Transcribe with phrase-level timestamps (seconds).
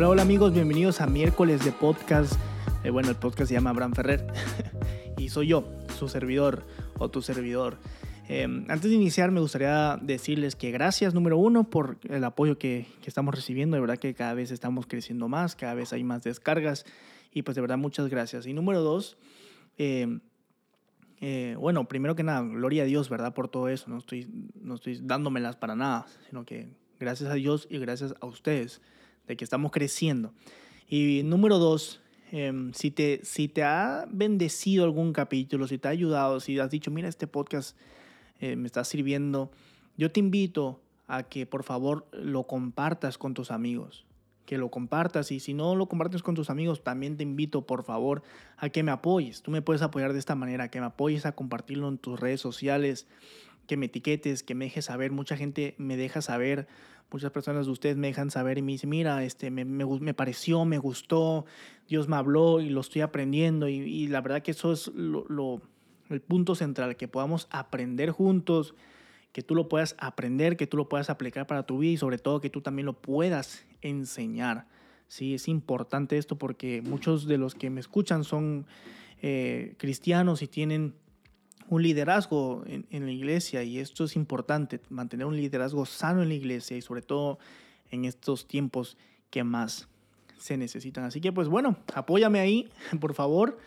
[0.00, 2.32] Hola, hola amigos, bienvenidos a miércoles de podcast.
[2.84, 4.26] Eh, bueno, el podcast se llama Abraham Ferrer
[5.18, 6.64] y soy yo, su servidor
[6.98, 7.76] o tu servidor.
[8.26, 12.86] Eh, antes de iniciar, me gustaría decirles que gracias, número uno, por el apoyo que,
[13.02, 13.74] que, estamos recibiendo.
[13.74, 16.86] De verdad que cada vez estamos creciendo más, cada vez hay más descargas
[17.30, 18.46] y pues de verdad muchas gracias.
[18.46, 19.18] Y número dos,
[19.76, 20.18] eh,
[21.20, 23.34] eh, bueno, primero que nada, gloria a Dios, ¿verdad?
[23.34, 23.90] Por todo eso.
[23.90, 24.26] No estoy,
[24.62, 28.80] no estoy dándomelas para nada, sino que gracias a Dios y gracias a ustedes
[29.26, 30.32] de que estamos creciendo.
[30.88, 32.00] Y número dos,
[32.32, 36.70] eh, si, te, si te ha bendecido algún capítulo, si te ha ayudado, si has
[36.70, 37.76] dicho, mira, este podcast
[38.40, 39.50] eh, me está sirviendo,
[39.96, 44.06] yo te invito a que por favor lo compartas con tus amigos,
[44.46, 47.84] que lo compartas y si no lo compartes con tus amigos, también te invito por
[47.84, 48.22] favor
[48.56, 49.42] a que me apoyes.
[49.42, 52.40] Tú me puedes apoyar de esta manera, que me apoyes a compartirlo en tus redes
[52.40, 53.08] sociales,
[53.70, 55.12] que me etiquetes, que me dejes saber.
[55.12, 56.66] Mucha gente me deja saber,
[57.12, 60.12] muchas personas de ustedes me dejan saber y me dicen, mira, este, me, me, me
[60.12, 61.44] pareció, me gustó,
[61.88, 63.68] Dios me habló y lo estoy aprendiendo.
[63.68, 65.62] Y, y la verdad que eso es lo,
[66.08, 68.74] el punto central, que podamos aprender juntos,
[69.30, 72.18] que tú lo puedas aprender, que tú lo puedas aplicar para tu vida y sobre
[72.18, 74.66] todo que tú también lo puedas enseñar.
[75.06, 78.66] Sí, es importante esto porque muchos de los que me escuchan son
[79.22, 80.94] eh, cristianos y tienen
[81.70, 86.28] un liderazgo en, en, la iglesia y esto es importante, mantener un liderazgo sano en
[86.28, 87.38] la iglesia y sobre todo
[87.90, 88.98] en estos tiempos
[89.30, 89.88] que más
[90.36, 91.04] se necesitan.
[91.04, 92.68] Así que pues bueno, apóyame ahí,
[93.00, 93.58] por favor.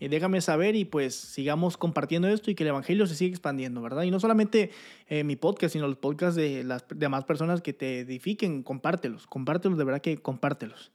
[0.00, 3.82] Eh, déjame saber y pues sigamos compartiendo esto y que el Evangelio se siga expandiendo,
[3.82, 4.04] ¿verdad?
[4.04, 4.70] Y no solamente
[5.08, 9.76] eh, mi podcast, sino los podcasts de las demás personas que te edifiquen, compártelos, compártelos,
[9.76, 10.92] de verdad que compártelos.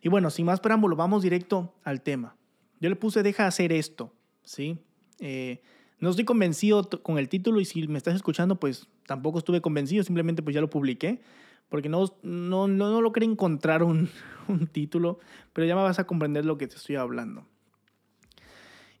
[0.00, 2.34] Y bueno, sin más preámbulo, vamos directo al tema.
[2.80, 4.78] Yo le puse, deja hacer esto, ¿sí?
[5.18, 5.60] Eh,
[6.00, 10.02] no estoy convencido con el título y si me estás escuchando, pues tampoco estuve convencido,
[10.02, 11.20] simplemente pues ya lo publiqué,
[11.68, 14.08] porque no, no, no, no logré encontrar un,
[14.48, 15.20] un título,
[15.52, 17.46] pero ya me vas a comprender lo que te estoy hablando.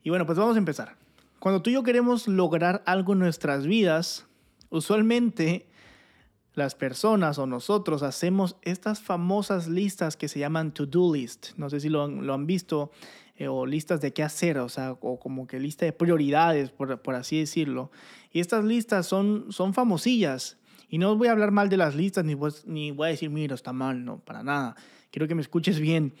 [0.02, 0.96] Y bueno, pues vamos a empezar.
[1.38, 4.26] Cuando tú y yo queremos lograr algo en nuestras vidas,
[4.68, 5.66] usualmente
[6.54, 11.48] las personas o nosotros hacemos estas famosas listas que se llaman to-do list.
[11.56, 12.90] No sé si lo lo han visto,
[13.40, 17.00] eh, o listas de qué hacer, o sea, o como que lista de prioridades, por,
[17.00, 17.90] por así decirlo.
[18.30, 20.58] Y estas listas son, son famosillas.
[20.90, 23.30] Y no voy a hablar mal de las listas, ni, pues, ni voy a decir,
[23.30, 24.76] mira, está mal, no, para nada.
[25.10, 26.12] Quiero que me escuches bien.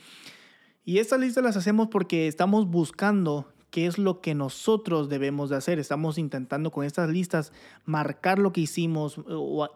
[0.82, 5.56] Y estas listas las hacemos porque estamos buscando qué es lo que nosotros debemos de
[5.56, 5.78] hacer.
[5.78, 7.52] Estamos intentando con estas listas
[7.84, 9.20] marcar lo que hicimos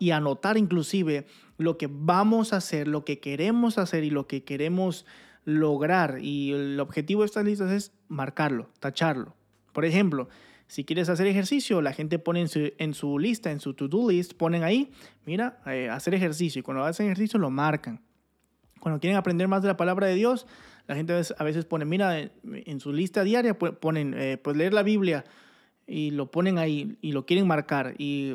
[0.00, 1.26] y anotar inclusive
[1.58, 5.04] lo que vamos a hacer, lo que queremos hacer y lo que queremos
[5.44, 6.18] lograr.
[6.20, 9.34] Y el objetivo de estas listas es marcarlo, tacharlo.
[9.72, 10.28] Por ejemplo,
[10.66, 14.10] si quieres hacer ejercicio, la gente pone en su, en su lista, en su to-do
[14.10, 14.90] list, ponen ahí,
[15.26, 16.60] mira, eh, hacer ejercicio.
[16.60, 18.00] Y cuando hacen ejercicio lo marcan.
[18.80, 20.46] Cuando quieren aprender más de la palabra de Dios,
[20.86, 24.82] la gente a veces pone, mira, en su lista diaria ponen, eh, pues leer la
[24.82, 25.24] Biblia
[25.86, 27.94] y lo ponen ahí y lo quieren marcar.
[27.98, 28.34] Y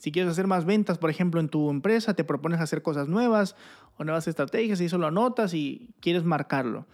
[0.00, 3.56] si quieres hacer más ventas, por ejemplo, en tu empresa, te propones hacer cosas nuevas
[3.96, 6.86] o nuevas estrategias y eso lo anotas y quieres marcarlo.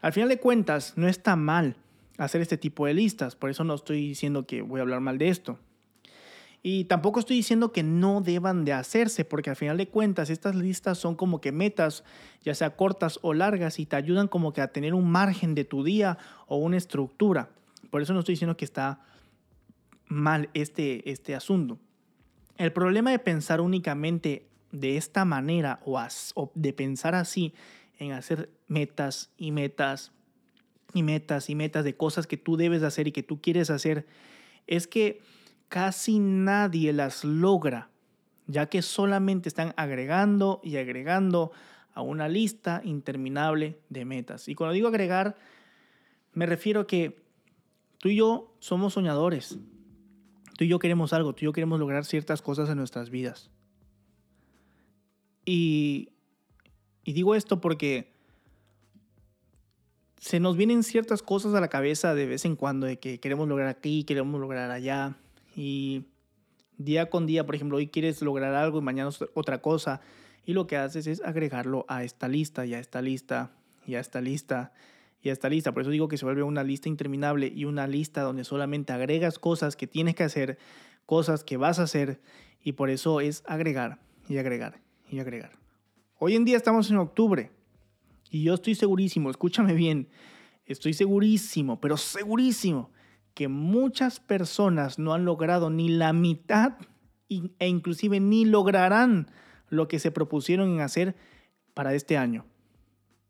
[0.00, 1.76] Al final de cuentas, no está mal
[2.16, 5.18] hacer este tipo de listas, por eso no estoy diciendo que voy a hablar mal
[5.18, 5.58] de esto.
[6.62, 10.54] Y tampoco estoy diciendo que no deban de hacerse, porque al final de cuentas estas
[10.54, 12.04] listas son como que metas,
[12.42, 15.64] ya sea cortas o largas, y te ayudan como que a tener un margen de
[15.64, 17.48] tu día o una estructura.
[17.90, 19.00] Por eso no estoy diciendo que está
[20.06, 21.78] mal este, este asunto.
[22.58, 27.54] El problema de pensar únicamente de esta manera o, as, de pensar así
[27.98, 30.12] en hacer metas y metas
[30.94, 34.06] y metas y metas de cosas que tú debes hacer y que tú quieres hacer,
[34.66, 35.20] es que
[35.68, 37.90] casi nadie las logra,
[38.46, 41.52] ya que solamente están agregando y agregando
[41.94, 44.48] a una lista interminable de metas.
[44.48, 45.36] Y cuando digo agregar,
[46.32, 47.22] me refiero a que
[47.98, 49.58] tú y yo somos soñadores.
[50.56, 53.50] Tú y yo queremos algo, tú y yo queremos lograr ciertas cosas en nuestras vidas.
[55.44, 56.10] Y,
[57.04, 58.12] digo esto porque
[60.18, 63.48] se nos vienen ciertas cosas a la cabeza de vez en cuando, de que queremos
[63.48, 65.16] lograr aquí, queremos lograr allá,
[65.56, 66.04] y
[66.78, 70.00] día con día, por ejemplo, hoy quieres lograr algo y mañana otra cosa.
[70.44, 73.50] Y lo que haces es agregarlo a esta lista y a esta lista
[73.86, 74.72] y a esta lista
[75.22, 75.72] y a esta lista.
[75.72, 79.38] Por eso digo que se vuelve una lista interminable y una lista donde solamente agregas
[79.38, 80.58] cosas que tienes que hacer,
[81.06, 82.20] cosas que vas a hacer.
[82.62, 83.98] Y por eso es agregar
[84.28, 85.58] y agregar y agregar.
[86.18, 87.50] Hoy en día estamos en octubre
[88.30, 90.08] y yo estoy segurísimo, escúchame bien,
[90.66, 92.90] estoy segurísimo, pero segurísimo
[93.34, 96.74] que muchas personas no han logrado ni la mitad
[97.28, 99.30] e inclusive ni lograrán
[99.68, 101.16] lo que se propusieron en hacer
[101.74, 102.44] para este año.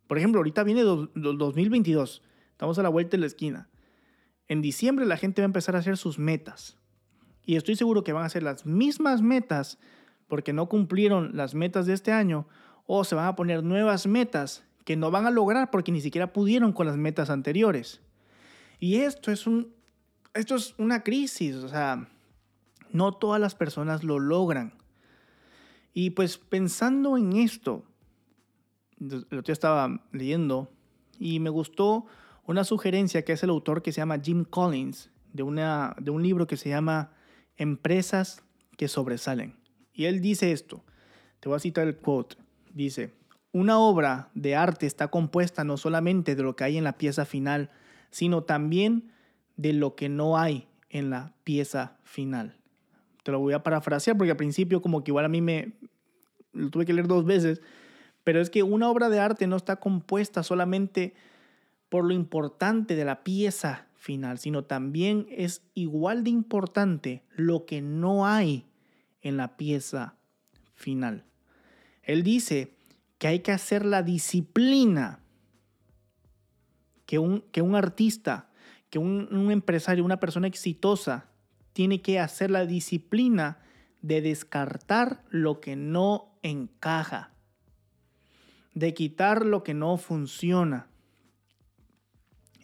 [0.07, 3.69] Por ejemplo, ahorita viene 2022, estamos a la vuelta de la esquina.
[4.49, 6.77] En diciembre la gente va a empezar a hacer sus metas.
[7.45, 9.79] Y estoy seguro que van a ser las mismas metas
[10.31, 12.47] porque no cumplieron las metas de este año
[12.87, 16.33] o se van a poner nuevas metas que no van a lograr porque ni siquiera
[16.33, 18.01] pudieron con las metas anteriores.
[18.79, 19.75] Y esto es un
[20.33, 22.09] esto es una crisis, o sea,
[22.93, 24.75] no todas las personas lo logran.
[25.93, 27.85] Y pues pensando en esto,
[28.99, 30.71] lo que estaba leyendo
[31.19, 32.07] y me gustó
[32.47, 36.23] una sugerencia que hace el autor que se llama Jim Collins, de, una, de un
[36.23, 37.13] libro que se llama
[37.57, 38.43] Empresas
[38.77, 39.60] que sobresalen.
[40.01, 40.83] Y él dice esto,
[41.41, 42.37] te voy a citar el quote,
[42.73, 43.13] dice,
[43.53, 47.27] una obra de arte está compuesta no solamente de lo que hay en la pieza
[47.27, 47.69] final,
[48.11, 49.13] sino también
[49.59, 52.57] de lo que no hay en la pieza final.
[53.25, 55.75] Te lo voy a parafrasear porque al principio como que igual a mí me
[56.55, 57.61] lo tuve que leer dos veces,
[58.25, 61.13] pero es que una obra de arte no está compuesta solamente
[61.91, 67.83] por lo importante de la pieza final, sino también es igual de importante lo que
[67.83, 68.70] no hay
[69.23, 70.17] en la pieza
[70.75, 71.25] final.
[72.03, 72.75] Él dice
[73.19, 75.21] que hay que hacer la disciplina
[77.07, 78.51] que un, que un artista,
[78.89, 81.29] que un, empresario, una persona exitosa,
[81.73, 83.59] tiene que hacer la disciplina
[84.01, 87.33] de descartar lo que no encaja,
[88.75, 90.87] de quitar lo que no funciona.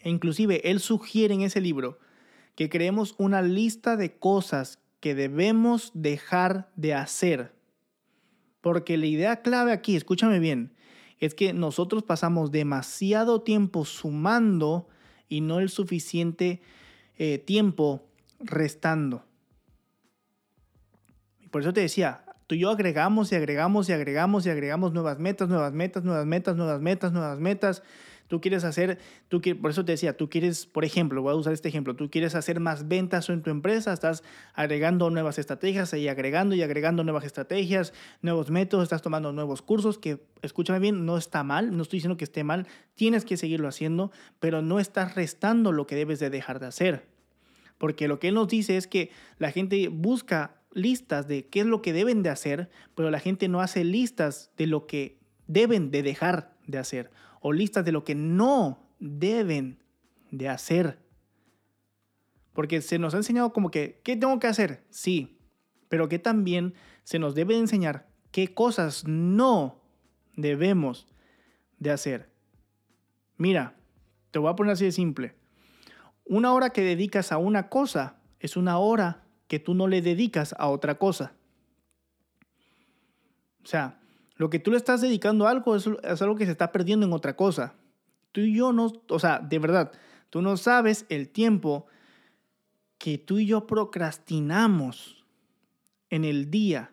[0.03, 1.99] E inclusive él sugiere en ese libro
[2.55, 7.55] que creemos una lista de cosas que debemos dejar de hacer.
[8.61, 10.75] Porque la idea clave aquí, escúchame bien,
[11.19, 14.89] es que nosotros pasamos demasiado tiempo sumando
[15.29, 16.61] y no el suficiente
[17.17, 18.07] eh, tiempo
[18.41, 19.25] restando.
[21.51, 25.19] Por eso te decía, tú y yo agregamos y agregamos y agregamos y agregamos nuevas
[25.19, 27.83] metas, nuevas metas, nuevas metas, nuevas metas, nuevas metas.
[28.29, 31.53] Tú quieres hacer, tú por eso te decía, tú quieres, por ejemplo, voy a usar
[31.53, 34.25] este ejemplo, tú quieres hacer más ventas en tu empresa, estás
[34.55, 37.93] agregando nuevas estrategias y agregando y agregando nuevas estrategias,
[38.23, 42.17] nuevos métodos, estás tomando nuevos cursos, que escúchame bien, no está mal, no estoy diciendo
[42.17, 46.31] que esté mal, tienes que seguirlo haciendo, pero no estás restando lo que debes de
[46.31, 47.07] dejar de hacer.
[47.79, 51.67] Porque lo que él nos dice es que la gente busca listas de qué es
[51.67, 55.91] lo que deben de hacer, pero la gente no hace listas de lo que deben
[55.91, 57.11] de dejar de hacer
[57.47, 59.79] o listas de lo que no deben
[60.33, 60.99] de hacer.
[62.53, 64.85] Porque se nos ha enseñado como que, ¿qué tengo que hacer?
[64.91, 65.39] Sí,
[65.89, 69.81] pero que también se nos debe enseñar qué cosas no
[70.35, 71.07] debemos
[71.79, 72.33] de hacer.
[73.37, 73.77] Mira,
[74.33, 75.37] te voy a poner así de simple.
[76.25, 80.53] Una hora que dedicas a una cosa es una hora que tú no le dedicas
[80.59, 81.37] a otra cosa.
[83.63, 84.01] O sea,
[84.37, 87.13] lo que tú le estás dedicando a algo es, algo que se está perdiendo en
[87.13, 87.75] otra cosa.
[88.33, 89.93] Tú y yo no, o sea, de verdad,
[90.31, 91.87] tú no sabes el tiempo
[92.99, 95.25] que tú y yo procrastinamos
[96.11, 96.93] en el día.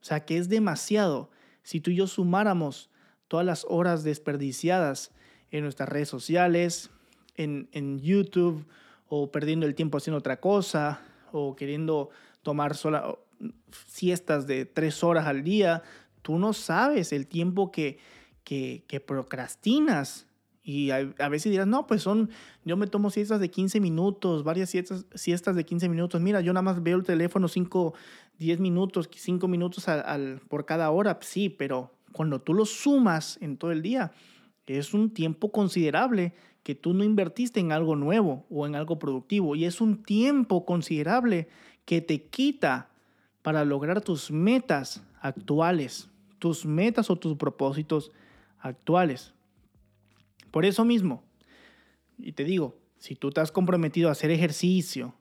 [0.00, 1.30] O sea, que es demasiado.
[1.62, 2.90] Si tú y yo sumáramos
[3.28, 5.12] todas las horas desperdiciadas
[5.50, 6.90] en nuestras redes sociales,
[7.36, 8.66] en, en YouTube,
[9.08, 12.10] o perdiendo el tiempo haciendo otra cosa, o queriendo
[12.42, 13.16] tomar sola,
[13.86, 15.82] siestas de tres horas al día,
[16.22, 17.98] tú no sabes el tiempo que,
[18.44, 20.26] que, procrastinas.
[20.62, 22.30] Y a, veces dirás, no, pues son,
[22.64, 26.20] yo me tomo siestas de 15 minutos, varias siestas, siestas de 15 minutos.
[26.22, 27.94] Mira, yo nada más veo el teléfono 5,
[28.38, 31.18] 10 minutos, 5 minutos al, por cada hora.
[31.20, 34.12] Sí, pero cuando tú lo sumas en todo el día,
[34.66, 36.32] es un tiempo considerable
[36.62, 39.54] que tú no invertiste en algo nuevo o en algo productivo.
[39.54, 41.48] Y es un tiempo considerable
[41.84, 42.88] que te quita
[43.44, 46.08] para lograr tus metas actuales,
[46.38, 48.10] tus metas o tus propósitos
[48.58, 49.34] actuales.
[50.50, 51.22] Por eso mismo,
[52.16, 55.14] y te digo, si tú te has comprometido a hacer ejercicio,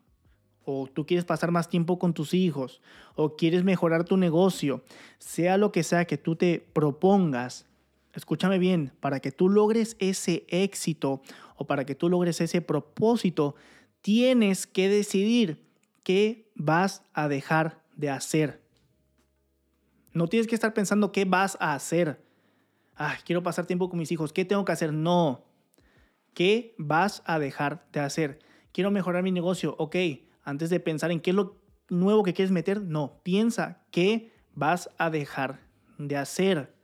[0.63, 2.81] o tú quieres pasar más tiempo con tus hijos,
[3.15, 4.85] o quieres mejorar tu negocio,
[5.19, 7.65] sea lo que sea que tú te propongas,
[8.13, 11.21] escúchame bien, para que tú logres ese éxito
[11.57, 13.55] o para que tú logres ese propósito,
[14.01, 15.61] tienes que decidir
[16.03, 18.63] qué vas a dejar de hacer.
[20.13, 22.23] No tienes que estar pensando qué vas a hacer.
[22.95, 24.31] Ah, quiero pasar tiempo con mis hijos.
[24.31, 24.93] ¿Qué tengo que hacer?
[24.93, 25.45] No.
[26.33, 28.39] ¿Qué vas a dejar de hacer?
[28.71, 29.75] Quiero mejorar mi negocio.
[29.77, 29.95] Ok,
[30.43, 31.59] antes de pensar en qué es lo
[31.89, 33.19] nuevo que quieres meter, no.
[33.23, 35.59] Piensa qué vas a dejar
[35.97, 36.75] de hacer.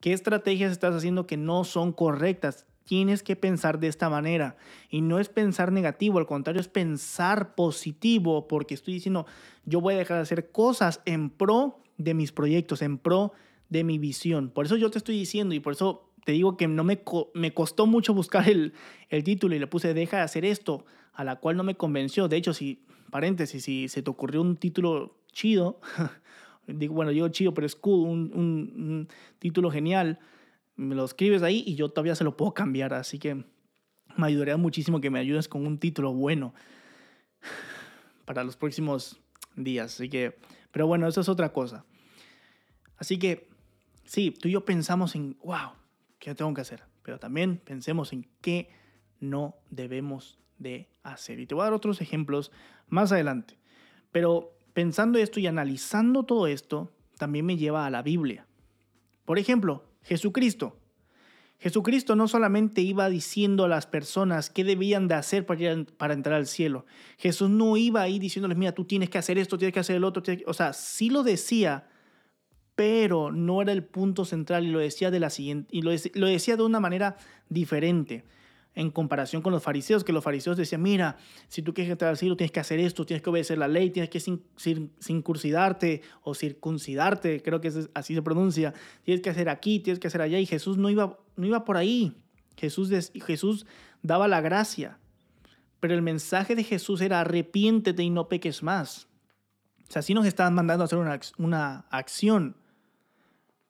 [0.00, 2.66] ¿Qué estrategias estás haciendo que no son correctas?
[2.84, 4.56] Tienes que pensar de esta manera.
[4.88, 9.26] Y no es pensar negativo, al contrario, es pensar positivo, porque estoy diciendo,
[9.64, 13.32] yo voy a dejar de hacer cosas en pro de mis proyectos, en pro
[13.68, 14.50] de mi visión.
[14.50, 17.02] Por eso yo te estoy diciendo y por eso te digo que no me,
[17.34, 18.72] me costó mucho buscar el,
[19.10, 22.28] el, título y le puse deja de hacer esto, a la cual no me convenció.
[22.28, 25.80] De hecho, si, paréntesis, si se te ocurrió un título chido,
[26.66, 30.18] digo, bueno, digo chido, pero es un, un, título genial,
[30.76, 32.94] me lo escribes ahí y yo todavía se lo puedo cambiar.
[32.94, 33.44] Así que
[34.16, 36.54] me ayudaría muchísimo que me ayudes con un título bueno
[38.24, 39.20] para los próximos
[39.56, 39.94] días.
[39.94, 40.38] Así que,
[40.70, 41.84] pero bueno, eso es otra cosa.
[42.96, 43.48] Así que,
[44.04, 45.72] sí, tú y yo pensamos en, wow,
[46.18, 46.82] ¿qué tengo que hacer?
[47.02, 48.70] Pero también pensemos en qué
[49.20, 51.40] no debemos de hacer.
[51.40, 52.50] Y te voy a dar otros ejemplos
[52.88, 53.58] más adelante.
[54.12, 58.46] Pero pensando esto y analizando todo esto, también me lleva a la Biblia.
[59.24, 60.78] Por ejemplo, Jesucristo.
[61.58, 66.36] Jesucristo no solamente iba diciendo a las personas qué debían de hacer para, para entrar
[66.36, 66.84] al cielo.
[67.16, 70.04] Jesús no iba ahí diciéndoles, mira, tú tienes que hacer esto, tienes que hacer el
[70.04, 70.22] otro.
[70.46, 71.88] O sea, sí lo decía,
[72.74, 76.56] pero no era el punto central y lo decía de la siguiente y lo, decía
[76.56, 77.16] de una manera
[77.48, 78.24] diferente
[78.74, 81.16] en comparación con los fariseos, que los fariseos decían, mira,
[81.48, 83.90] si tú quieres entrar al cielo tienes que hacer esto, tienes que obedecer la ley,
[83.90, 90.00] tienes que circuncidarte o circuncidarte, creo que así se pronuncia, tienes que hacer aquí, tienes
[90.00, 92.16] que hacer allá, y Jesús no iba, no iba por ahí,
[92.56, 92.90] Jesús,
[93.24, 93.66] Jesús
[94.02, 94.98] daba la gracia,
[95.78, 99.06] pero el mensaje de Jesús era arrepiéntete y no peques más.
[99.88, 102.56] O sea, sí nos estaban mandando a hacer una, una acción,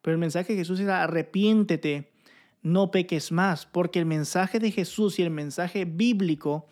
[0.00, 2.13] pero el mensaje de Jesús era arrepiéntete,
[2.64, 6.66] no peques más, porque el mensaje de Jesús y el mensaje bíblico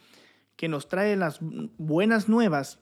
[0.56, 1.38] que nos trae las
[1.78, 2.80] buenas nuevas,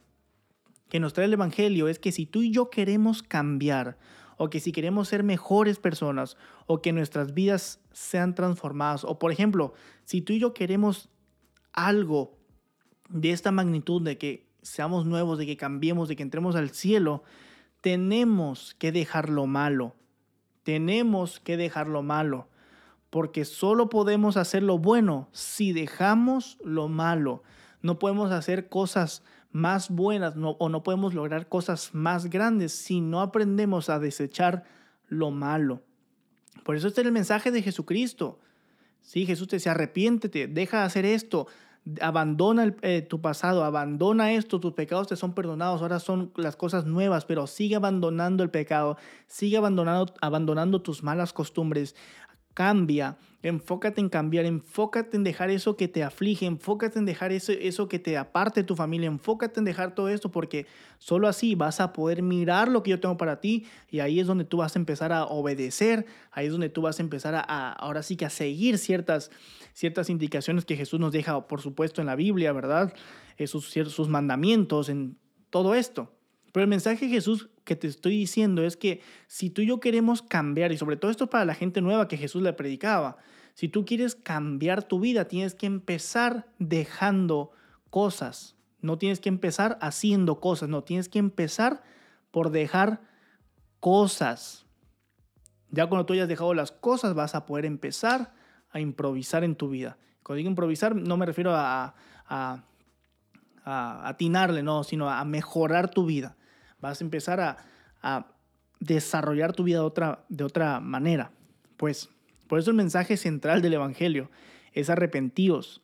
[0.88, 3.98] que nos trae el Evangelio, es que si tú y yo queremos cambiar,
[4.36, 6.36] o que si queremos ser mejores personas,
[6.66, 9.74] o que nuestras vidas sean transformadas, o por ejemplo,
[10.04, 11.08] si tú y yo queremos
[11.72, 12.38] algo
[13.08, 17.24] de esta magnitud, de que seamos nuevos, de que cambiemos, de que entremos al cielo,
[17.80, 19.96] tenemos que dejar lo malo.
[20.62, 22.49] Tenemos que dejar lo malo,
[23.10, 27.42] porque solo podemos hacer lo bueno si dejamos lo malo.
[27.82, 33.20] No podemos hacer cosas más buenas o no podemos lograr cosas más grandes si no
[33.20, 34.64] aprendemos a desechar
[35.08, 35.82] lo malo.
[36.64, 38.38] Por eso este es el mensaje de Jesucristo.
[39.00, 41.46] Sí, Jesús te dice, arrepiéntete, deja de hacer esto,
[42.00, 46.84] abandona eh, tu pasado, abandona esto, tus pecados te son perdonados, ahora son las cosas
[46.84, 51.96] nuevas, pero sigue abandonando el pecado, sigue abandonando, abandonando tus malas costumbres,
[52.54, 57.52] cambia, enfócate en cambiar, enfócate en dejar eso que te aflige, enfócate en dejar eso,
[57.52, 60.66] eso que te aparte de tu familia, enfócate en dejar todo esto porque
[60.98, 64.26] solo así vas a poder mirar lo que yo tengo para ti y ahí es
[64.26, 67.72] donde tú vas a empezar a obedecer, ahí es donde tú vas a empezar a,
[67.72, 69.30] ahora sí que a seguir ciertas,
[69.72, 72.92] ciertas indicaciones que Jesús nos deja, por supuesto, en la Biblia, ¿verdad?
[73.46, 75.16] Sus, sus mandamientos, en
[75.48, 76.12] todo esto.
[76.52, 79.80] Pero el mensaje de Jesús que te estoy diciendo es que si tú y yo
[79.80, 83.18] queremos cambiar, y sobre todo esto para la gente nueva que Jesús le predicaba,
[83.54, 87.52] si tú quieres cambiar tu vida, tienes que empezar dejando
[87.90, 88.56] cosas.
[88.80, 91.82] No tienes que empezar haciendo cosas, no, tienes que empezar
[92.30, 93.02] por dejar
[93.78, 94.66] cosas.
[95.70, 98.32] Ya cuando tú hayas dejado las cosas, vas a poder empezar
[98.70, 99.98] a improvisar en tu vida.
[100.22, 101.94] Cuando digo improvisar, no me refiero a,
[102.26, 102.64] a,
[103.64, 106.36] a atinarle, no, sino a mejorar tu vida.
[106.80, 107.40] Vas a empezar
[108.02, 108.26] a,
[108.80, 109.80] desarrollar tu vida
[110.28, 111.32] de otra, manera.
[111.76, 112.08] Pues
[112.48, 114.30] por eso el mensaje central del Evangelio
[114.72, 115.82] es arrepentíos.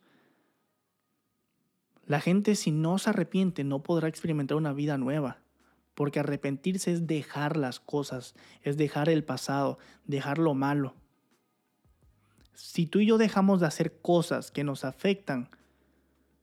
[2.06, 5.38] La gente si no se arrepiente no podrá experimentar una vida nueva,
[5.94, 10.94] porque arrepentirse es dejar las cosas, es dejar el pasado, dejar lo malo.
[12.54, 15.50] Si tú y yo dejamos de hacer cosas que nos afectan,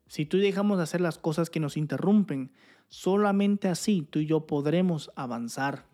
[0.08, 2.52] si tú dejamos de hacer las cosas que nos interrumpen,
[2.94, 5.88] Solamente así tú y yo podremos avanzar.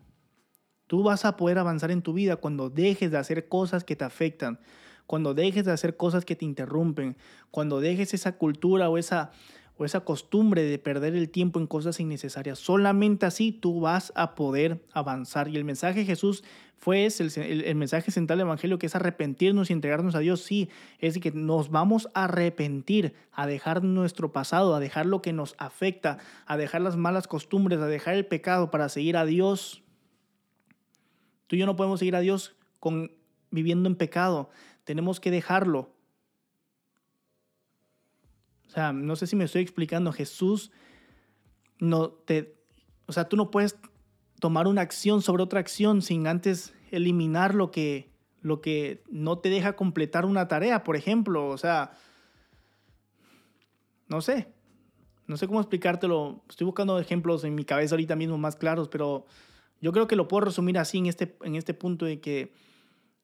[0.85, 4.03] Tú vas a poder avanzar en tu vida cuando dejes de hacer cosas que te
[4.03, 4.59] afectan,
[5.07, 7.15] cuando dejes de hacer cosas que te interrumpen,
[7.51, 9.31] cuando dejes esa cultura o esa
[9.79, 12.59] o esa costumbre de perder el tiempo en cosas innecesarias.
[12.59, 15.47] Solamente así tú vas a poder avanzar.
[15.47, 16.43] Y el mensaje de Jesús
[16.77, 20.41] fue ese, el, mensaje central del Evangelio, que es arrepentirnos y entregarnos a Dios.
[20.41, 20.69] Sí,
[20.99, 25.55] es que nos vamos a arrepentir, a dejar nuestro pasado, a dejar lo que nos
[25.57, 29.81] afecta, a dejar las malas costumbres, a dejar el pecado para seguir a Dios.
[31.47, 33.13] Tú y yo no podemos seguir a Dios con,
[33.49, 34.49] viviendo en pecado.
[34.83, 35.89] Tenemos que dejarlo.
[38.69, 40.13] O sea, no sé si me estoy explicando.
[40.13, 40.71] Jesús
[41.79, 42.55] no te.
[43.07, 43.75] O sea, tú no puedes
[44.39, 48.11] tomar una acción sobre otra acción sin antes eliminar lo que,
[48.41, 51.47] lo que no te deja completar una tarea, por ejemplo.
[51.47, 51.93] O sea,
[54.07, 54.53] no sé.
[55.25, 56.43] No sé cómo explicártelo.
[56.47, 59.25] Estoy buscando ejemplos en mi cabeza ahorita mismo más claros, pero
[59.81, 62.53] yo creo que lo puedo resumir así en este, en este punto de que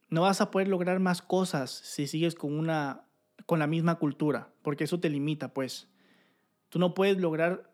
[0.10, 3.05] no vas a poder lograr más cosas si sigues con una
[3.46, 5.88] con la misma cultura, porque eso te limita, pues.
[6.70, 7.72] Tú no puedes lograr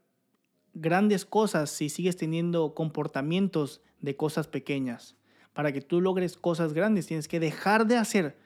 [0.74, 5.16] grandes cosas si sigues teniendo comportamientos de cosas pequeñas.
[5.54, 8.38] Para que tú logres cosas grandes, tienes que dejar de hacer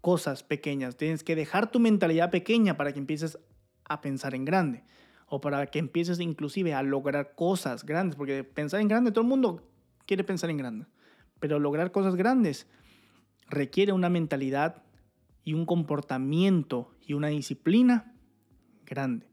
[0.00, 3.38] cosas pequeñas, tienes que dejar tu mentalidad pequeña para que empieces
[3.84, 4.84] a pensar en grande
[5.26, 9.28] o para que empieces inclusive a lograr cosas grandes, porque pensar en grande, todo el
[9.28, 9.68] mundo
[10.06, 10.86] quiere pensar en grande,
[11.38, 12.66] pero lograr cosas grandes
[13.48, 14.82] requiere una mentalidad
[15.44, 18.14] y un comportamiento y una disciplina
[18.86, 19.26] grande.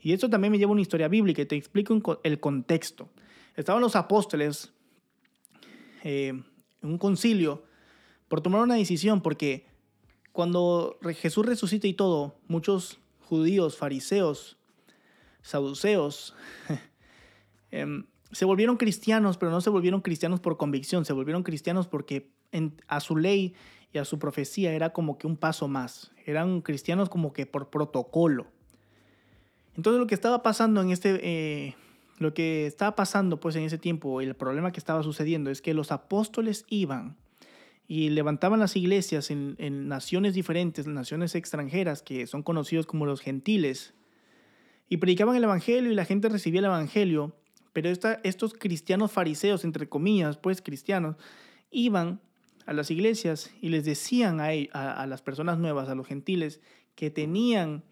[0.00, 3.10] Y esto también me lleva a una historia bíblica y te explico el contexto.
[3.56, 4.72] Estaban los apóstoles
[6.02, 7.64] eh, en un concilio
[8.28, 9.66] por tomar una decisión, porque
[10.32, 14.56] cuando Jesús resucita y todo, muchos judíos, fariseos,
[15.42, 16.34] saduceos,
[17.70, 22.30] em, se volvieron cristianos, pero no se volvieron cristianos por convicción, se volvieron cristianos porque
[22.88, 23.54] a su ley
[23.92, 26.12] y a su profecía era como que un paso más.
[26.26, 28.46] Eran cristianos como que por protocolo.
[29.76, 31.74] Entonces lo que estaba pasando en este, eh,
[32.18, 35.74] lo que estaba pasando pues en ese tiempo, el problema que estaba sucediendo es que
[35.74, 37.16] los apóstoles iban
[37.88, 43.94] y levantaban las iglesias en, naciones diferentes, naciones extranjeras que son conocidos como los gentiles,
[44.88, 47.34] y predicaban el evangelio y la gente recibía el evangelio,
[47.72, 51.16] pero estos cristianos fariseos, entre comillas, pues cristianos,
[51.70, 52.20] iban
[52.70, 56.60] a las iglesias y les decían a, a, las personas nuevas, a los gentiles,
[56.94, 57.82] que tenían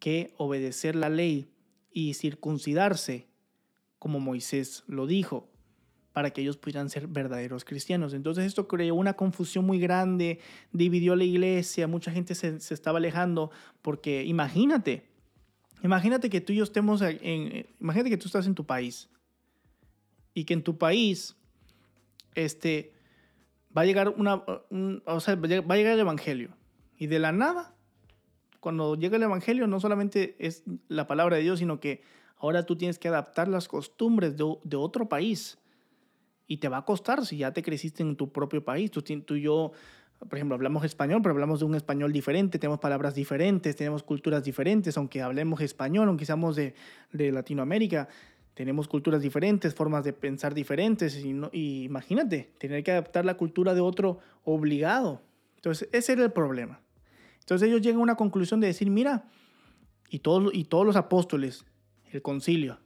[0.00, 1.48] que obedecer la ley
[1.92, 3.28] y circuncidarse,
[4.00, 5.48] como Moisés lo dijo,
[6.12, 8.14] para que ellos pudieran ser verdaderos cristianos.
[8.14, 10.40] Entonces esto creó una confusión muy grande,
[10.72, 15.06] dividió la iglesia, mucha gente se, se estaba alejando, porque imagínate,
[15.84, 19.08] imagínate que tú y yo estemos en, imagínate que tú estás en tu país
[20.34, 21.36] y que en tu país,
[22.34, 22.95] este,
[23.76, 24.42] va a llegar una,
[25.04, 26.50] o sea, va a llegar el Evangelio.
[26.96, 27.74] Y de la nada,
[28.60, 32.02] cuando llega el Evangelio, no solamente es la palabra de Dios, sino que
[32.38, 35.58] ahora tú tienes que adaptar las costumbres de, otro país.
[36.46, 38.90] Y te va a costar si ya te creciste en tu propio país.
[38.90, 39.72] Tú, tú y yo,
[40.18, 44.44] por ejemplo, hablamos español, pero hablamos de un español diferente, tenemos palabras diferentes, tenemos culturas
[44.44, 46.74] diferentes, aunque hablemos español, aunque seamos de,
[47.12, 48.08] de Latinoamérica,
[48.56, 53.82] tenemos culturas diferentes, formas de pensar diferentes, y, imagínate, tener que adaptar la cultura de
[53.82, 55.20] otro obligado.
[55.56, 56.80] Entonces, ese era el problema.
[57.40, 59.28] Entonces ellos llegan a una conclusión de decir, mira,
[60.08, 61.66] y todos, y todos los apóstoles,
[62.10, 62.80] el concilio,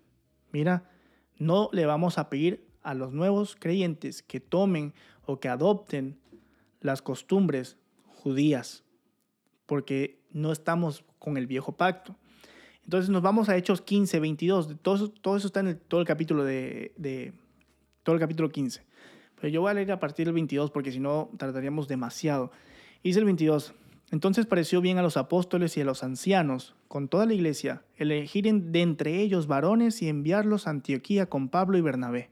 [0.51, 0.91] mira,
[1.39, 4.93] no le vamos a pedir a los nuevos creyentes que tomen
[5.25, 6.19] o que adopten
[6.81, 7.79] las costumbres
[8.09, 8.83] judías,
[9.67, 12.17] porque no estamos con el viejo pacto.
[12.91, 14.77] Entonces nos vamos a Hechos 15, 22.
[14.83, 17.33] Todo eso, está en todo el capítulo de,
[18.03, 18.83] todo el capítulo 15.
[19.37, 22.51] Pero yo voy a leer a partir del 22 porque si no tardaríamos demasiado.
[23.05, 23.75] Dice el 22.
[24.11, 28.53] Entonces pareció bien a los apóstoles y a los ancianos, con toda la iglesia, elegir
[28.53, 32.31] de entre ellos varones y enviarlos a Antioquía con Pablo y Bernabé.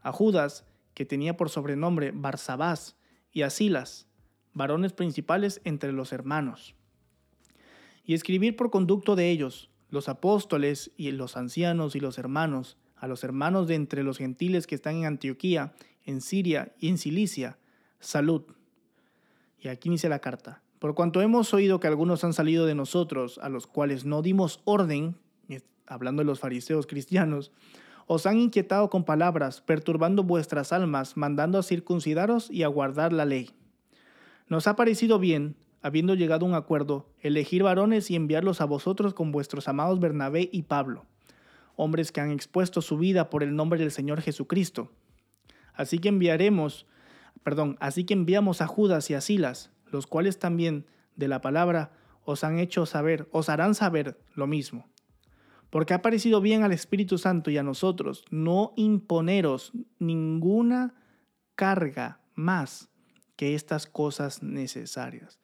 [0.00, 2.96] A Judas, que tenía por sobrenombre Barsabás,
[3.30, 4.06] y a Silas,
[4.54, 6.74] varones principales entre los hermanos
[8.06, 13.06] y escribir por conducto de ellos, los apóstoles y los ancianos y los hermanos, a
[13.06, 17.58] los hermanos de entre los gentiles que están en Antioquía, en Siria y en Cilicia,
[18.00, 18.42] salud.
[19.60, 20.62] Y aquí inicia la carta.
[20.78, 24.60] Por cuanto hemos oído que algunos han salido de nosotros, a los cuales no dimos
[24.64, 25.16] orden,
[25.86, 27.52] hablando de los fariseos cristianos,
[28.06, 33.24] os han inquietado con palabras, perturbando vuestras almas, mandando a circuncidaros y a guardar la
[33.24, 33.50] ley.
[34.48, 39.14] Nos ha parecido bien, habiendo llegado a un acuerdo, elegir varones y enviarlos a vosotros
[39.14, 41.06] con vuestros amados Bernabé y Pablo,
[41.76, 44.90] hombres que han expuesto su vida por el nombre del Señor Jesucristo.
[45.74, 46.86] Así que enviaremos,
[47.44, 51.92] perdón, así que enviamos a Judas y a Silas, los cuales también de la palabra
[52.24, 54.88] os han hecho saber, os harán saber lo mismo.
[55.70, 59.70] Porque ha parecido bien al Espíritu Santo y a nosotros no imponeros
[60.00, 60.94] ninguna
[61.54, 62.88] carga más
[63.36, 65.38] que estas cosas necesarias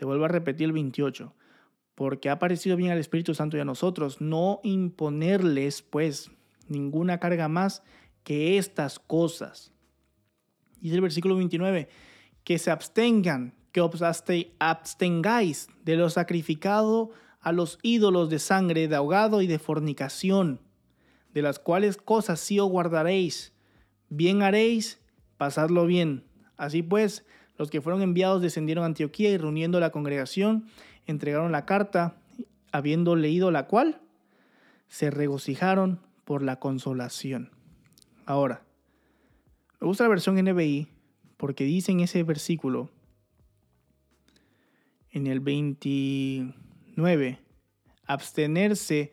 [0.00, 1.34] te vuelvo a repetir el 28.
[1.94, 6.30] Porque ha parecido bien al Espíritu Santo y a nosotros no imponerles, pues,
[6.68, 7.82] ninguna carga más
[8.24, 9.74] que estas cosas.
[10.80, 11.90] Dice el versículo 29,
[12.44, 13.86] que se abstengan, que
[14.58, 20.62] abstengáis de lo sacrificado a los ídolos de sangre, de ahogado y de fornicación,
[21.34, 23.52] de las cuales cosas sí os guardaréis.
[24.08, 24.98] Bien haréis,
[25.36, 26.24] pasadlo bien.
[26.56, 27.26] Así pues,
[27.60, 30.64] los que fueron enviados descendieron a Antioquía y reuniendo la congregación,
[31.06, 32.16] entregaron la carta,
[32.72, 34.00] habiendo leído la cual,
[34.88, 37.50] se regocijaron por la consolación.
[38.24, 38.62] Ahora,
[39.78, 40.88] me gusta la versión NBI
[41.36, 42.88] porque dice en ese versículo,
[45.10, 47.40] en el 29,
[48.06, 49.12] abstenerse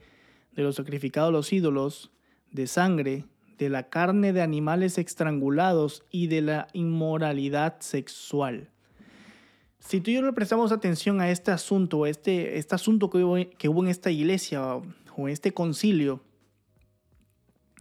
[0.54, 2.14] de los sacrificados a los ídolos,
[2.52, 3.26] de sangre,
[3.58, 8.70] de la carne de animales estrangulados y de la inmoralidad sexual.
[9.80, 13.38] Si tú y yo le prestamos atención a este asunto, este, este asunto que hubo,
[13.58, 14.84] que hubo en esta iglesia o
[15.18, 16.22] en este concilio,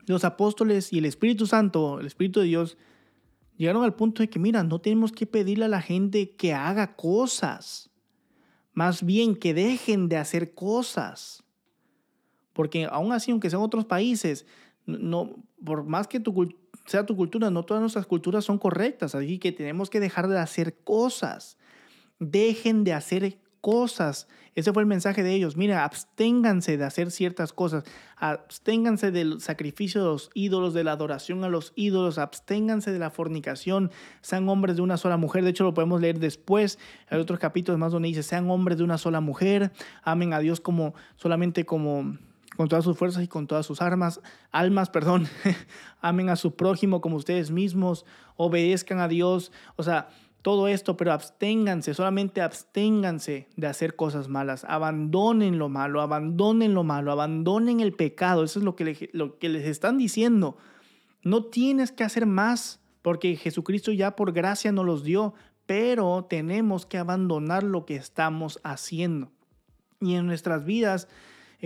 [0.06, 2.78] los apóstoles y el Espíritu Santo, el Espíritu de Dios,
[3.56, 6.94] llegaron al punto de que, mira, no tenemos que pedirle a la gente que haga
[6.94, 7.90] cosas,
[8.72, 11.42] más bien que dejen de hacer cosas.
[12.52, 14.46] Porque aún así, aunque sean otros países,
[14.86, 16.48] no, por más que tu,
[16.86, 20.38] sea tu cultura, no todas nuestras culturas son correctas, así que tenemos que dejar de
[20.38, 21.58] hacer cosas.
[22.18, 24.28] Dejen de hacer cosas.
[24.54, 25.56] Ese fue el mensaje de ellos.
[25.56, 27.82] Mira, absténganse de hacer ciertas cosas.
[28.16, 32.16] Absténganse del sacrificio de los ídolos, de la adoración a los ídolos.
[32.16, 33.90] Absténganse de la fornicación.
[34.22, 35.42] Sean hombres de una sola mujer.
[35.42, 36.78] De hecho, lo podemos leer después.
[37.10, 39.72] Hay otros capítulos más donde dice, sean hombres de una sola mujer.
[40.04, 42.16] Amen a Dios como solamente como
[42.56, 45.28] con todas sus fuerzas y con todas sus armas, almas, perdón.
[46.00, 48.04] Amen a su prójimo como ustedes mismos.
[48.36, 49.52] Obedezcan a Dios.
[49.76, 50.08] O sea,
[50.46, 56.84] todo esto, pero absténganse, solamente absténganse de hacer cosas malas, abandonen lo malo, abandonen lo
[56.84, 60.56] malo, abandonen el pecado, eso es lo que, lo que les están diciendo.
[61.22, 65.34] No tienes que hacer más porque Jesucristo ya por gracia nos los dio,
[65.66, 69.32] pero tenemos que abandonar lo que estamos haciendo.
[70.00, 71.08] Y en nuestras vidas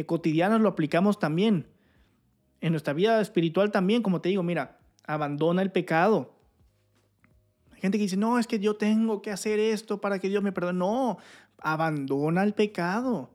[0.07, 1.67] cotidianas lo aplicamos también.
[2.61, 6.41] En nuestra vida espiritual también, como te digo, mira, abandona el pecado,
[7.81, 10.53] gente que dice, no, es que yo tengo que hacer esto para que Dios me
[10.53, 10.79] perdone.
[10.79, 11.19] No,
[11.59, 13.31] abandona el pecado.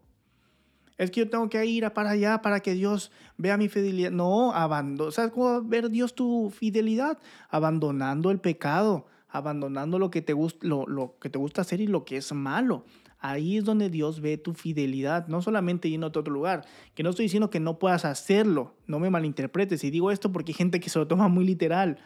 [0.97, 4.11] Es que yo tengo que ir para allá para que Dios vea mi fidelidad.
[4.11, 5.11] No, abandona.
[5.11, 7.17] ¿Sabes cómo ver Dios tu fidelidad?
[7.49, 11.87] Abandonando el pecado, abandonando lo que, te gusta, lo, lo que te gusta hacer y
[11.87, 12.85] lo que es malo.
[13.27, 16.65] Ahí es donde Dios ve tu fidelidad, no solamente yendo a otro lugar.
[16.93, 19.83] Que no estoy diciendo que no puedas hacerlo, no me malinterpretes.
[19.83, 21.97] Y digo esto porque hay gente que se lo toma muy literal.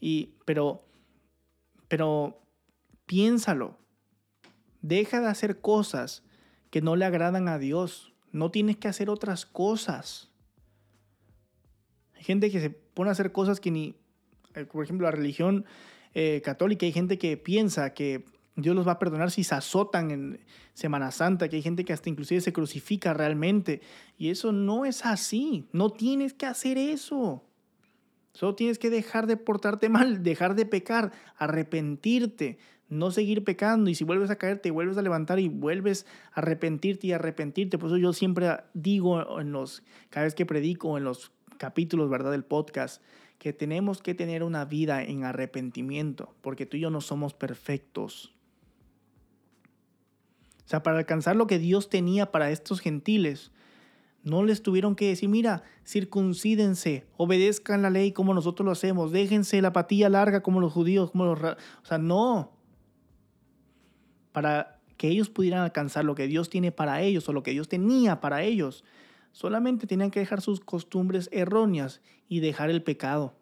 [0.00, 0.88] Y, pero
[1.88, 2.42] pero
[3.06, 3.78] piénsalo.
[4.82, 6.22] Deja de hacer cosas
[6.70, 8.12] que no le agradan a Dios.
[8.30, 10.30] No tienes que hacer otras cosas.
[12.14, 13.96] Hay gente que se pone a hacer cosas que ni,
[14.54, 15.64] eh, por ejemplo, la religión
[16.14, 18.24] eh, católica, hay gente que piensa que
[18.58, 20.40] Dios los va a perdonar si se azotan en
[20.74, 23.80] Semana Santa, que hay gente que hasta inclusive se crucifica realmente.
[24.16, 25.68] Y eso no es así.
[25.72, 27.44] No tienes que hacer eso.
[28.32, 33.90] Solo tienes que dejar de portarte mal, dejar de pecar, arrepentirte, no seguir pecando.
[33.90, 37.78] Y si vuelves a caer, te vuelves a levantar y vuelves a arrepentirte y arrepentirte.
[37.78, 42.32] Por eso yo siempre digo en los, cada vez que predico en los capítulos, ¿verdad?
[42.32, 43.02] Del podcast,
[43.38, 48.34] que tenemos que tener una vida en arrepentimiento, porque tú y yo no somos perfectos.
[50.68, 53.52] O sea, para alcanzar lo que Dios tenía para estos gentiles,
[54.22, 59.62] no les tuvieron que decir, mira, circuncídense, obedezcan la ley como nosotros lo hacemos, déjense
[59.62, 61.38] la patilla larga como los judíos, como los...
[61.42, 62.52] O sea, no.
[64.32, 67.70] Para que ellos pudieran alcanzar lo que Dios tiene para ellos o lo que Dios
[67.70, 68.84] tenía para ellos,
[69.32, 73.32] solamente tenían que dejar sus costumbres erróneas y dejar el pecado.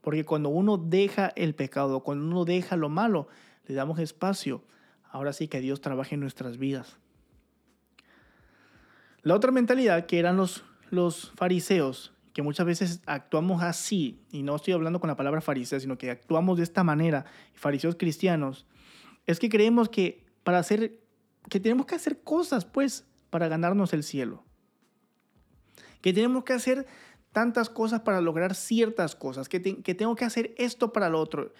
[0.00, 3.26] Porque cuando uno deja el pecado, cuando uno deja lo malo,
[3.66, 4.62] le damos espacio.
[5.10, 6.96] Ahora sí que Dios trabaje en nuestras vidas.
[9.22, 14.56] La otra mentalidad que eran los, los fariseos, que muchas veces actuamos así, y no
[14.56, 18.66] estoy hablando con la palabra fariseo, sino que actuamos de esta manera, fariseos cristianos,
[19.26, 21.00] es que creemos que para hacer,
[21.50, 24.44] que tenemos que hacer cosas, pues, para ganarnos el cielo.
[26.00, 26.86] Que tenemos que hacer
[27.32, 31.52] tantas cosas para lograr ciertas cosas, que, que tengo que hacer esto para lo otro.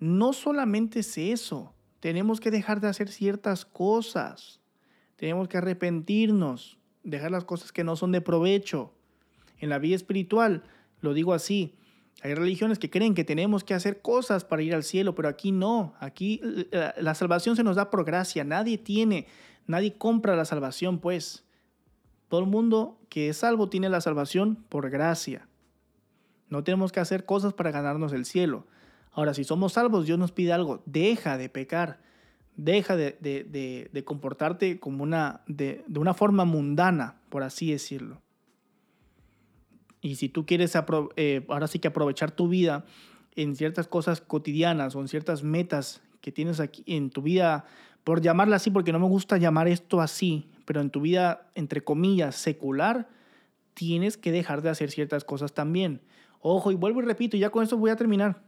[0.00, 4.60] No solamente es eso, tenemos que dejar de hacer ciertas cosas,
[5.14, 8.92] tenemos que arrepentirnos, dejar las cosas que no son de provecho.
[9.60, 10.64] En la vida espiritual,
[11.00, 11.76] lo digo así,
[12.20, 15.52] hay religiones que creen que tenemos que hacer cosas para ir al cielo, pero aquí
[15.52, 15.94] no.
[16.00, 16.40] Aquí
[16.72, 18.42] la, la salvación se nos da por gracia.
[18.42, 19.28] Nadie tiene,
[19.68, 21.44] nadie compra la salvación, pues.
[22.26, 25.46] Todo el mundo que es salvo tiene la salvación por gracia.
[26.48, 28.66] No tenemos que hacer cosas para ganarnos el cielo.
[29.12, 30.82] Ahora, si somos salvos, Dios nos pide algo.
[30.86, 32.00] Deja de pecar.
[32.56, 38.20] Deja de, comportarte como una, de, una forma mundana, por así decirlo.
[40.00, 40.76] Y si tú quieres
[41.16, 42.84] eh, ahora sí que aprovechar tu vida
[43.36, 47.64] en ciertas cosas cotidianas o en ciertas metas que tienes aquí en tu vida,
[48.04, 51.82] por llamarla así, porque no me gusta llamar esto así, pero en tu vida, entre
[51.82, 53.08] comillas, secular,
[53.74, 56.00] tienes que dejar de hacer ciertas cosas también.
[56.40, 58.42] Ojo, y vuelvo y repito, y ya con esto voy a terminar.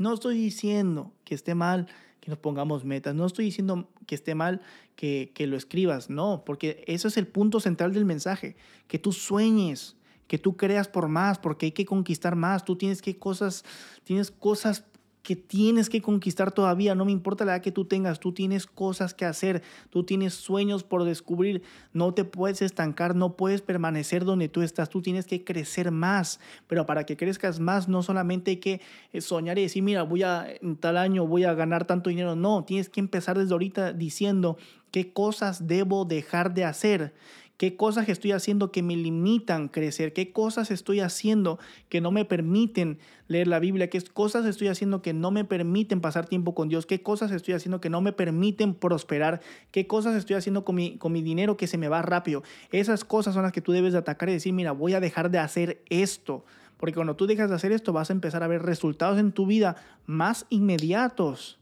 [0.00, 1.86] No estoy diciendo que esté mal
[2.20, 3.14] que nos pongamos metas.
[3.14, 4.62] No estoy diciendo que esté mal
[4.96, 8.56] que, que lo escribas, no, porque eso es el punto central del mensaje,
[8.88, 12.64] que tú sueñes, que tú creas por más, porque hay que conquistar más.
[12.64, 13.62] Tú tienes que cosas,
[14.04, 14.86] tienes cosas
[15.22, 18.66] que tienes que conquistar todavía, no me importa la edad que tú tengas, tú tienes
[18.66, 24.24] cosas que hacer, tú tienes sueños por descubrir, no te puedes estancar, no puedes permanecer
[24.24, 28.52] donde tú estás, tú tienes que crecer más, pero para que crezcas más no solamente
[28.52, 28.80] hay que
[29.12, 32.34] eh, soñar y decir, mira, voy a, en tal año voy a ganar tanto dinero,
[32.34, 34.56] no, tienes que empezar desde ahorita diciendo
[34.90, 37.14] qué cosas debo dejar de hacer,
[37.60, 40.14] ¿Qué cosas estoy haciendo que me limitan crecer?
[40.14, 41.58] ¿Qué cosas estoy haciendo
[41.90, 43.90] que no me permiten leer la Biblia?
[43.90, 46.86] ¿Qué cosas estoy haciendo que no me permiten pasar tiempo con Dios?
[46.86, 49.42] ¿Qué cosas estoy haciendo que no me permiten prosperar?
[49.72, 52.42] ¿Qué cosas estoy haciendo con mi, con mi dinero que se me va rápido?
[52.72, 55.30] Esas cosas son las que tú debes de atacar y decir, mira, voy a dejar
[55.30, 56.46] de hacer esto.
[56.78, 59.44] Porque cuando tú dejas de hacer esto vas a empezar a ver resultados en tu
[59.44, 61.58] vida más inmediatos.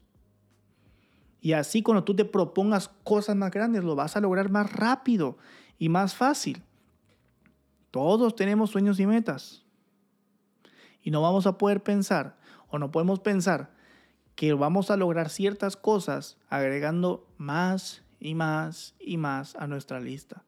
[1.40, 5.38] Y así cuando tú te propongas cosas más grandes, lo vas a lograr más rápido
[5.78, 6.62] y más fácil.
[7.90, 9.64] Todos tenemos sueños y metas.
[11.02, 12.36] Y no vamos a poder pensar
[12.68, 13.70] o no podemos pensar
[14.34, 20.44] que vamos a lograr ciertas cosas agregando más y más y más a nuestra lista.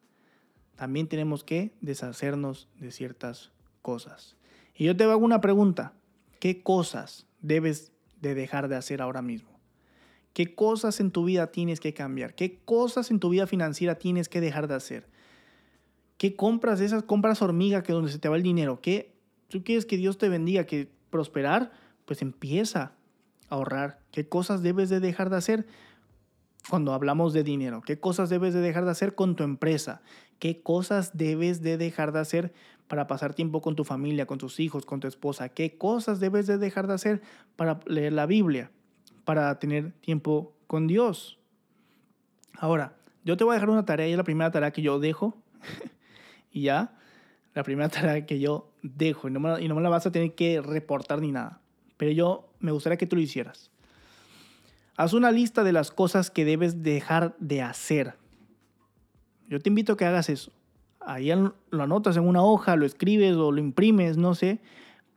[0.77, 4.37] También tenemos que deshacernos de ciertas cosas.
[4.75, 5.93] Y yo te hago una pregunta.
[6.39, 9.51] ¿Qué cosas debes de dejar de hacer ahora mismo?
[10.33, 12.35] ¿Qué cosas en tu vida tienes que cambiar?
[12.35, 15.10] ¿Qué cosas en tu vida financiera tienes que dejar de hacer?
[16.21, 18.83] ¿Qué compras esas compras hormiga que donde se te va el dinero?
[18.83, 19.15] ¿Qué
[19.49, 21.73] tú quieres que Dios te bendiga, que prosperar?
[22.05, 22.93] Pues empieza
[23.49, 24.01] a ahorrar.
[24.13, 25.67] ¿Qué cosas debes de dejar de hacer
[26.69, 27.81] cuando hablamos de dinero?
[27.81, 30.03] ¿Qué cosas debes de dejar de hacer con tu empresa?
[30.39, 32.53] ¿Qué cosas debes de dejar de hacer
[32.87, 35.49] para pasar tiempo con tu familia, con tus hijos, con tu esposa?
[35.49, 37.23] ¿Qué cosas debes de dejar de hacer
[37.57, 38.71] para leer la Biblia,
[39.25, 41.39] para tener tiempo con Dios?
[42.59, 44.99] Ahora, yo te voy a dejar una tarea y es la primera tarea que yo
[44.99, 45.35] dejo
[46.51, 46.97] y ya,
[47.55, 50.13] la primera tarea que yo dejo y no, me, y no me la vas a
[50.13, 51.61] tener que reportar ni nada.
[51.97, 53.71] Pero yo me gustaría que tú lo hicieras.
[54.97, 58.17] Haz una lista de las cosas que debes dejar de hacer.
[59.49, 60.53] Yo te invito a que hagas eso.
[61.01, 64.61] Ahí lo anotas en una hoja, lo escribes o lo imprimes, no sé.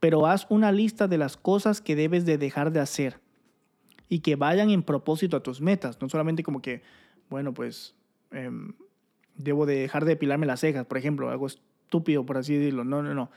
[0.00, 3.20] Pero haz una lista de las cosas que debes de dejar de hacer.
[4.08, 6.00] Y que vayan en propósito a tus metas.
[6.00, 6.82] No solamente como que,
[7.28, 7.94] bueno, pues
[8.30, 8.74] em,
[9.36, 12.84] Debo de dejar de depilarme las cejas, por ejemplo, algo estúpido, por así decirlo.
[12.84, 13.30] No, no, no.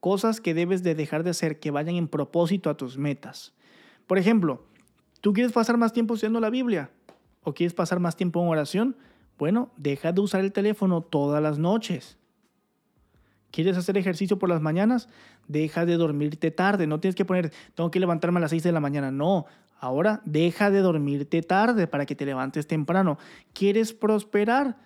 [0.00, 3.54] Cosas que debes de dejar de hacer que vayan en propósito a tus metas.
[4.06, 4.64] Por ejemplo,
[5.20, 6.90] ¿tú quieres pasar más tiempo estudiando la Biblia?
[7.42, 8.96] ¿O quieres pasar más tiempo en oración?
[9.38, 12.18] Bueno, deja de usar el teléfono todas las noches.
[13.50, 15.08] ¿Quieres hacer ejercicio por las mañanas?
[15.48, 16.86] Deja de dormirte tarde.
[16.86, 19.10] No tienes que poner, tengo que levantarme a las 6 de la mañana.
[19.10, 19.46] No,
[19.78, 23.18] ahora deja de dormirte tarde para que te levantes temprano.
[23.52, 24.76] ¿Quieres prosperar?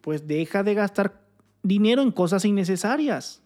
[0.00, 1.20] Pues deja de gastar
[1.62, 3.42] dinero en cosas innecesarias.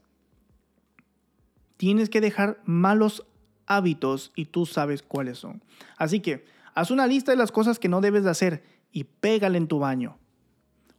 [1.77, 3.27] Tienes que dejar malos
[3.67, 5.63] hábitos y tú sabes cuáles son.
[5.97, 9.59] Así que haz una lista de las cosas que no debes de hacer y pégale
[9.59, 10.19] en tu baño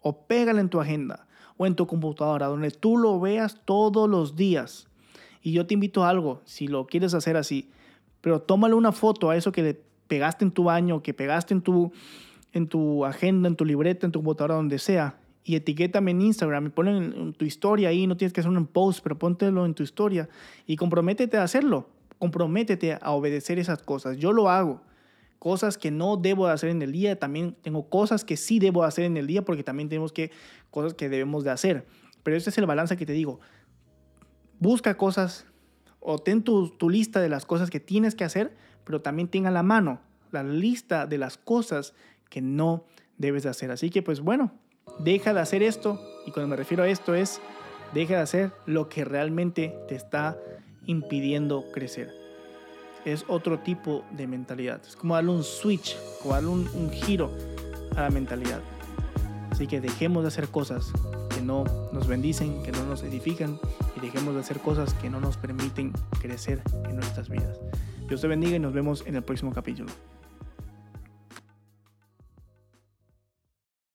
[0.02, 4.36] o pégale en tu agenda o en tu computadora donde tú lo veas todos los
[4.36, 4.88] días.
[5.42, 7.70] Y yo te invito a algo, si lo quieres hacer así,
[8.22, 11.62] pero tómale una foto a eso que le pegaste en tu baño, que pegaste en
[11.62, 11.92] tu,
[12.52, 16.66] en tu agenda, en tu libreta, en tu computadora, donde sea, y etiquétame en Instagram
[16.66, 19.76] y ponlo en, tu historia ahí, no tienes que hacer un post, pero póntelo en
[19.76, 20.28] tu historia
[20.66, 21.88] y comprométete a hacerlo,
[22.20, 24.18] comprométete a obedecer esas cosas.
[24.18, 24.82] Yo lo hago.
[25.40, 29.06] Cosas que no debo hacer en el día, también tengo cosas que sí debo hacer
[29.06, 30.32] en el día porque también tenemos que
[30.72, 31.86] cosas que debemos de hacer.
[32.24, 33.40] Pero ese es el balance que te digo.
[34.60, 35.46] Busca cosas
[36.00, 39.52] o ten tu, tu lista de las cosas que tienes que hacer, pero también tenga
[39.52, 40.02] la mano
[40.36, 41.94] la lista de las cosas
[42.30, 42.86] que no
[43.18, 43.72] debes de hacer.
[43.72, 44.52] Así que pues bueno,
[45.00, 47.42] Deja de hacer esto, y cuando me refiero a esto es,
[47.94, 50.38] deja de hacer lo que realmente te está
[50.86, 52.12] impidiendo crecer.
[53.04, 54.82] Es otro tipo de mentalidad.
[54.88, 57.32] Es como darle un switch, o darle un, un giro
[57.96, 58.62] a la mentalidad.
[59.52, 60.92] Así que dejemos de hacer cosas
[61.30, 63.60] que no nos bendicen, que no nos edifican,
[63.96, 67.60] y dejemos de hacer cosas que no nos permiten crecer en nuestras vidas.
[68.08, 69.92] Dios te bendiga y nos vemos en el próximo capítulo.